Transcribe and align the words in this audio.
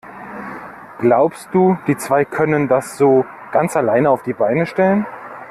Glaubst 0.97 1.49
du, 1.53 1.77
die 1.85 1.95
zwei 1.95 2.25
können 2.25 2.67
das 2.67 2.97
so 2.97 3.23
ganz 3.51 3.75
alleine 3.77 4.09
auf 4.09 4.23
die 4.23 4.33
Beine 4.33 4.65
stellen? 4.65 5.05